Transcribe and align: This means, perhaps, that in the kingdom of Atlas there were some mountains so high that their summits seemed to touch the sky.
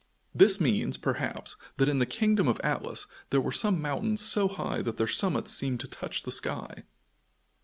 This 0.33 0.59
means, 0.59 0.97
perhaps, 0.97 1.57
that 1.77 1.87
in 1.87 1.99
the 1.99 2.07
kingdom 2.07 2.47
of 2.47 2.59
Atlas 2.63 3.05
there 3.29 3.39
were 3.39 3.51
some 3.51 3.79
mountains 3.83 4.19
so 4.19 4.47
high 4.47 4.81
that 4.81 4.97
their 4.97 5.05
summits 5.07 5.53
seemed 5.53 5.79
to 5.81 5.87
touch 5.87 6.23
the 6.23 6.31
sky. 6.31 6.85